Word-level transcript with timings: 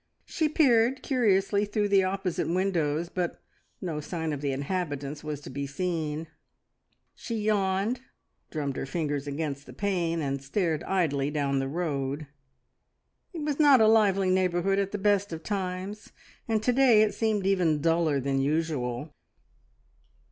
She 0.25 0.49
peered 0.49 1.03
curiously 1.03 1.63
through 1.63 1.89
the 1.89 2.03
opposite 2.05 2.49
windows, 2.49 3.07
but 3.07 3.39
no 3.79 3.99
sign 3.99 4.33
of 4.33 4.41
the 4.41 4.51
inhabitants 4.51 5.23
was 5.23 5.39
to 5.41 5.51
be 5.51 5.67
seen; 5.67 6.25
she 7.13 7.35
yawned, 7.35 8.01
drummed 8.49 8.77
her 8.77 8.87
fingers 8.87 9.27
against 9.27 9.67
the 9.67 9.73
pane, 9.73 10.19
and 10.19 10.41
stared 10.41 10.81
idly 10.85 11.29
down 11.29 11.59
the 11.59 11.67
road. 11.67 12.25
It 13.31 13.43
was 13.43 13.59
not 13.59 13.79
a 13.79 13.85
lively 13.87 14.31
neighbourhood 14.31 14.79
at 14.79 14.91
the 14.91 14.97
best 14.97 15.31
of 15.31 15.43
times, 15.43 16.11
and 16.47 16.63
to 16.63 16.73
day 16.73 17.03
it 17.03 17.13
seemed 17.13 17.45
even 17.45 17.79
duller 17.79 18.19
than 18.19 18.41
usual. 18.41 19.13